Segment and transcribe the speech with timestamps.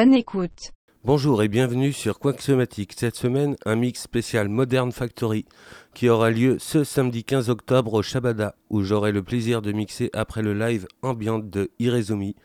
[0.00, 0.70] Bonne écoute.
[1.02, 2.92] Bonjour et bienvenue sur Quaxomatic.
[2.96, 5.44] Cette semaine, un mix spécial Modern Factory
[5.92, 10.08] qui aura lieu ce samedi 15 octobre au Shabada où j'aurai le plaisir de mixer
[10.12, 12.36] après le live ambiante de Irezumi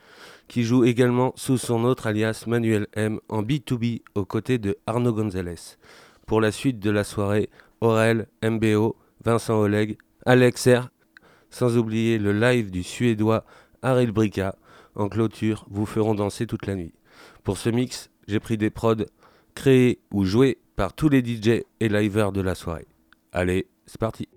[0.47, 5.13] qui joue également sous son autre alias Manuel M en B2B aux côtés de Arnaud
[5.13, 5.77] Gonzalez.
[6.25, 7.51] Pour la suite de la soirée,
[7.81, 10.89] Aurel, MBO, Vincent Oleg, Alex R,
[11.51, 13.45] sans oublier le live du suédois
[13.83, 14.55] Ariel Brica.
[14.95, 16.93] En clôture, vous feront danser toute la nuit.
[17.43, 19.05] Pour ce mix, j'ai pris des prods
[19.53, 22.87] créés ou joués par tous les DJ et livers de la soirée.
[23.31, 24.27] Allez, c'est parti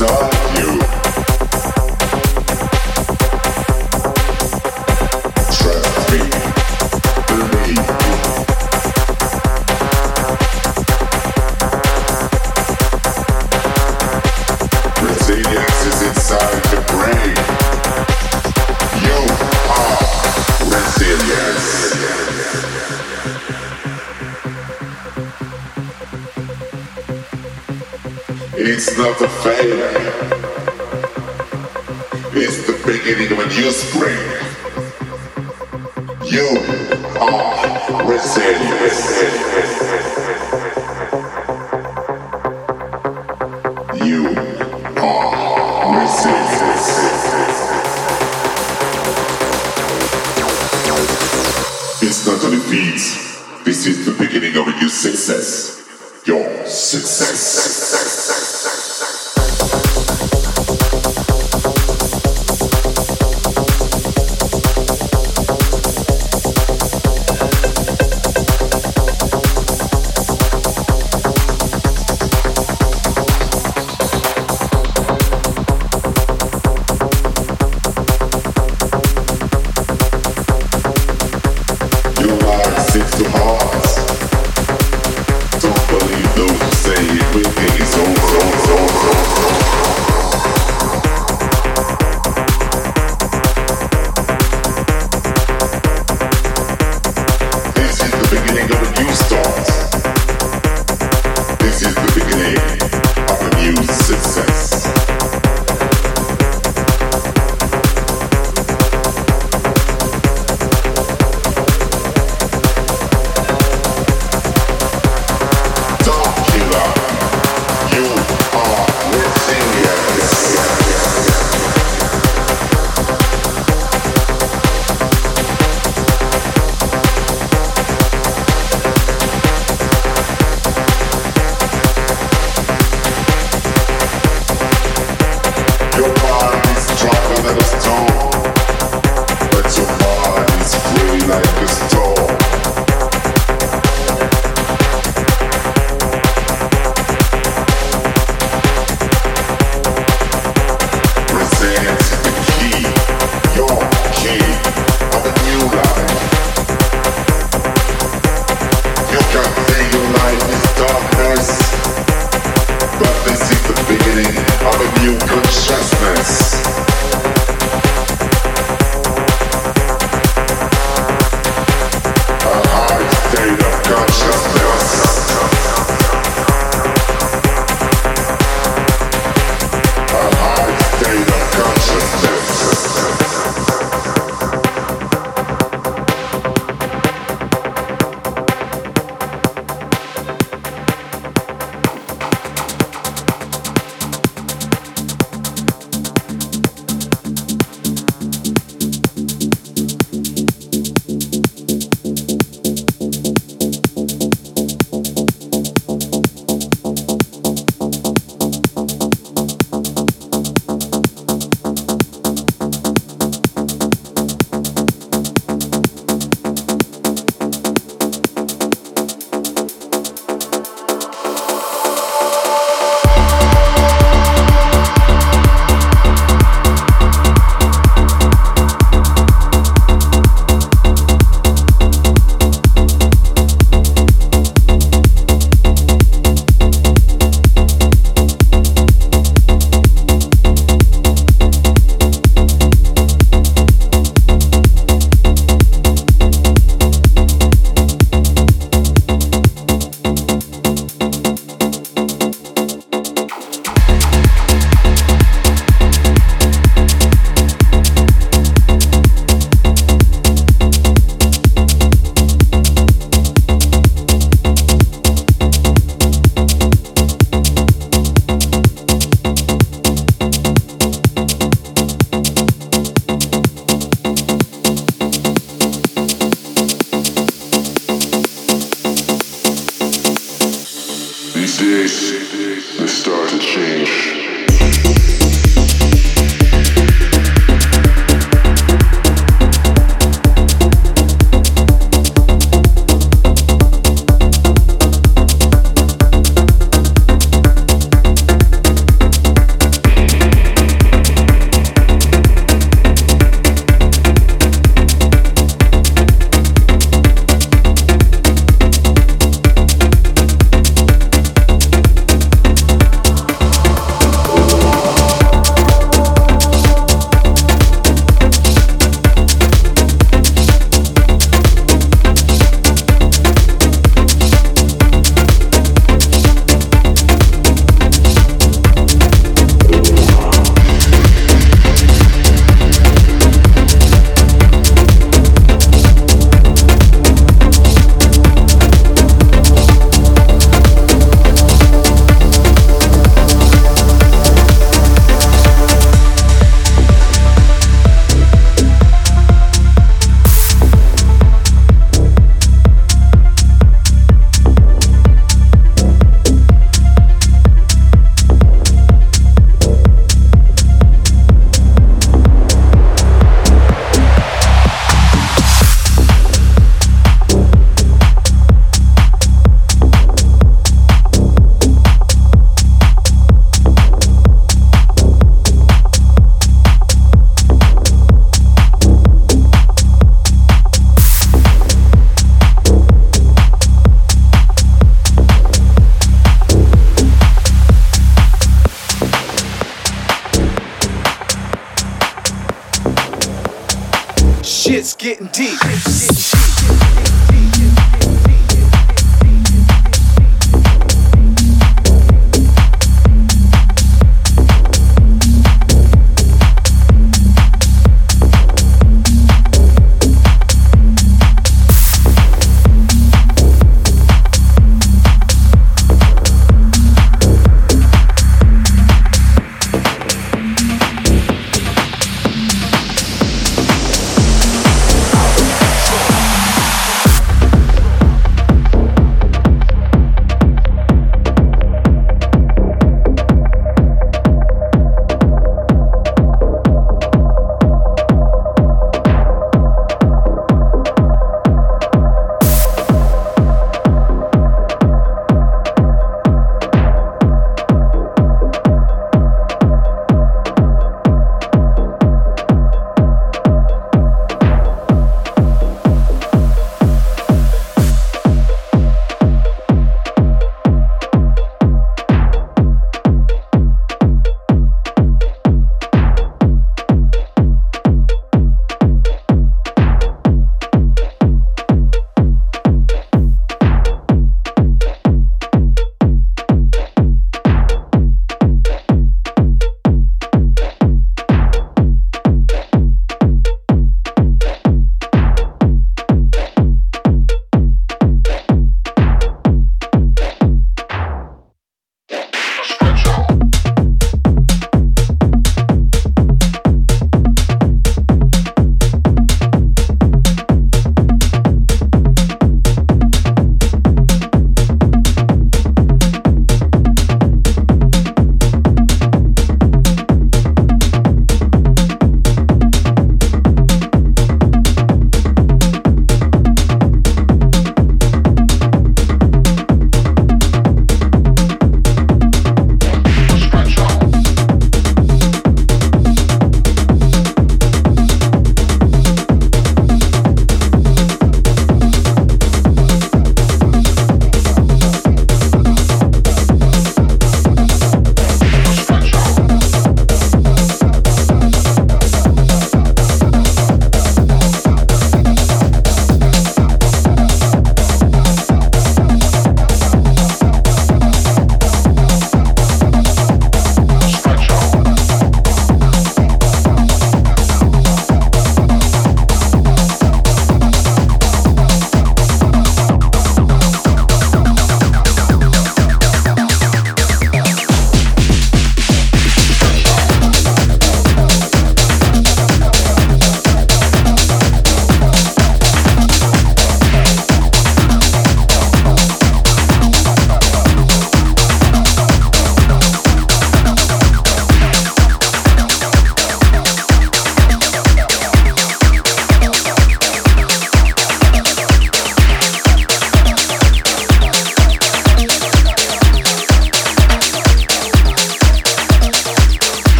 [0.00, 0.69] stop you.
[29.00, 29.90] not the failure.
[32.34, 34.18] It's the beginning when you spring.
[36.26, 36.46] You
[37.18, 39.79] are resilient.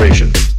[0.00, 0.49] demonstration.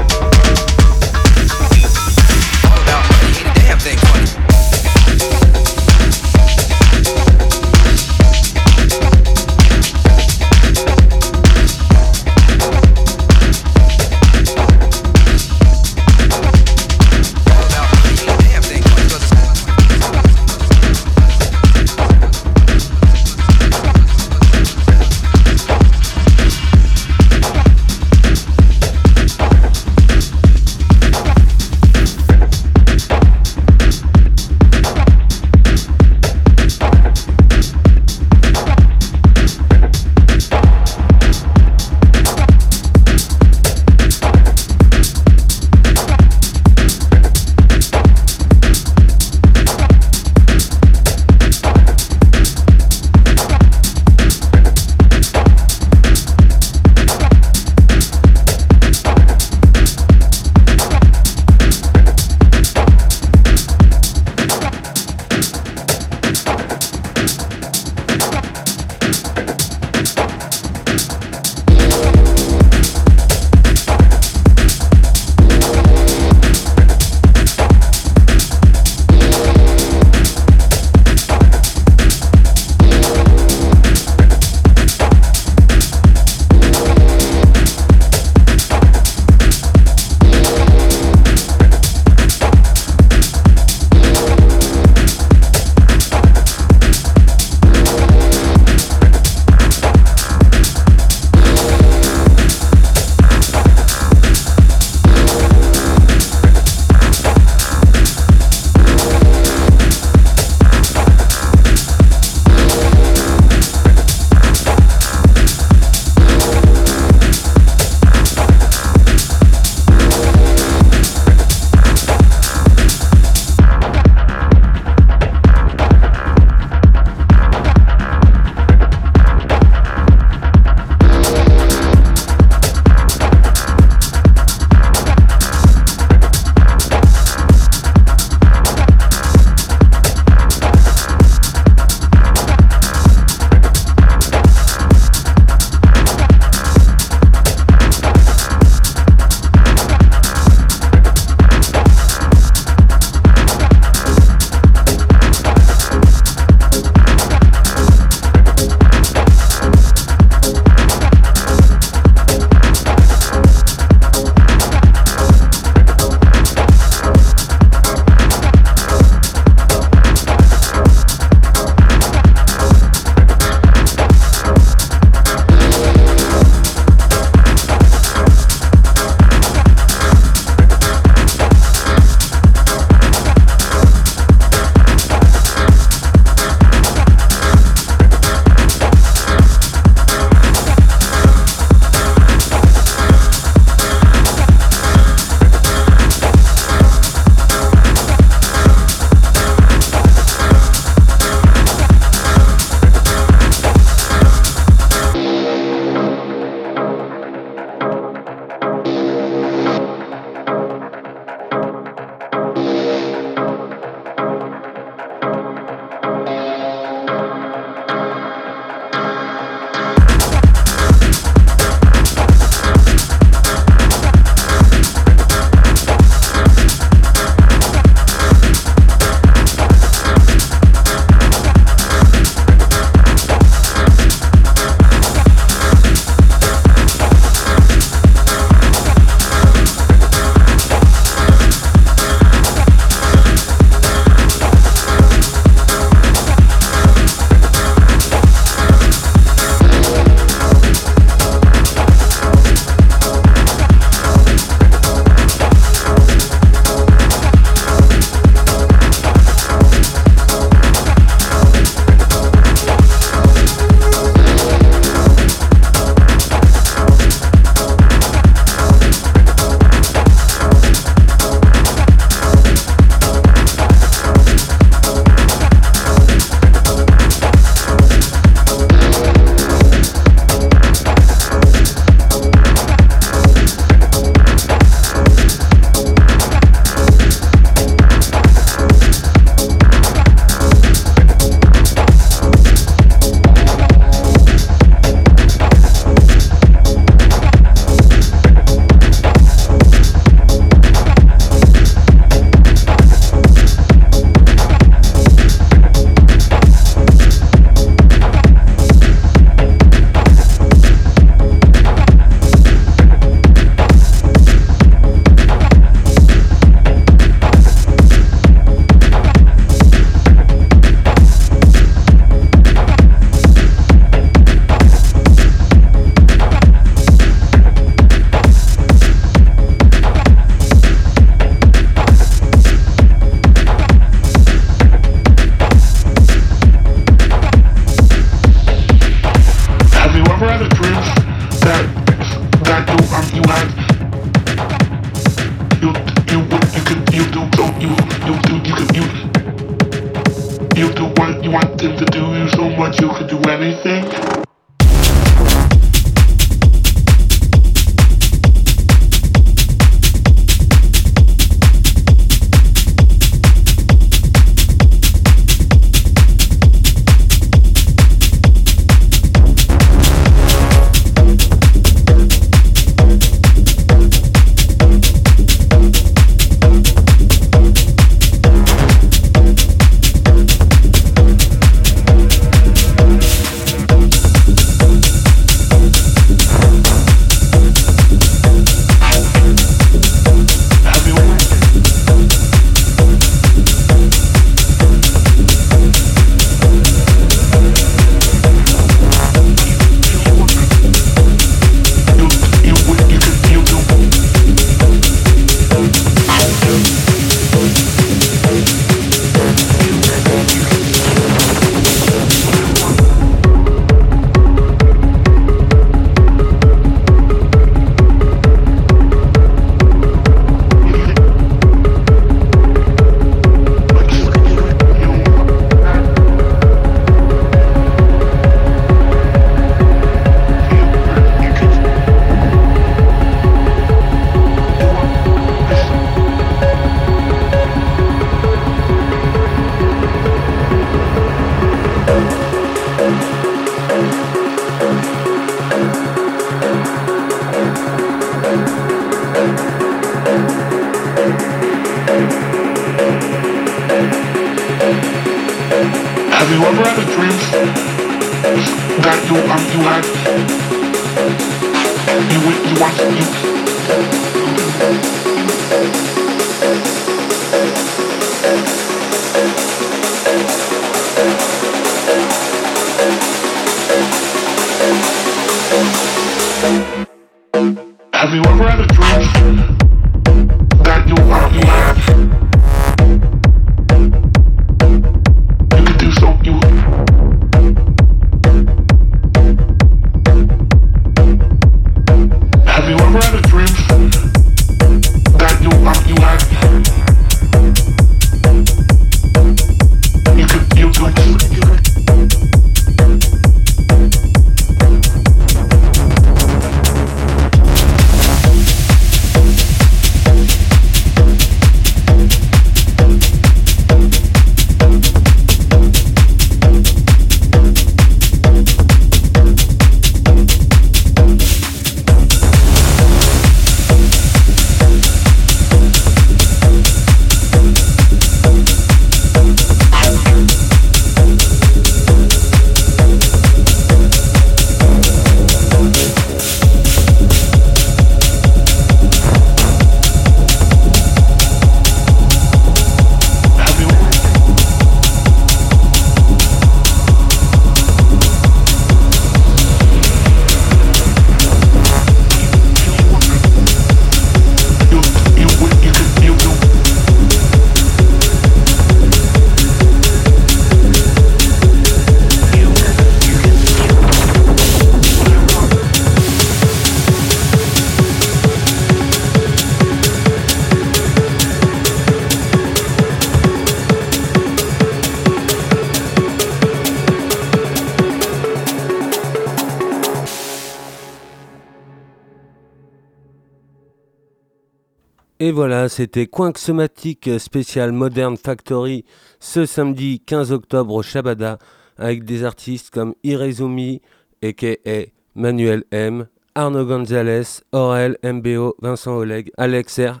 [585.68, 588.84] C'était Coinxomatic spécial Modern Factory
[589.20, 591.38] ce samedi 15 octobre au Shabada
[591.76, 593.80] avec des artistes comme Irezumi,
[594.22, 594.86] a.k.a.
[595.14, 600.00] Manuel M, Arnaud Gonzalez, Aurel, MBO, Vincent Oleg, Alex R,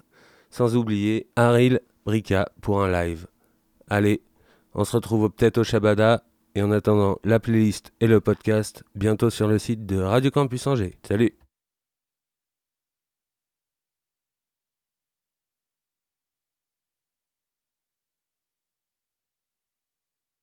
[0.50, 3.26] sans oublier Aril Brica pour un live.
[3.88, 4.22] Allez,
[4.74, 9.30] on se retrouve peut-être au Shabada et en attendant la playlist et le podcast bientôt
[9.30, 10.96] sur le site de Radio Campus Angers.
[11.06, 11.34] Salut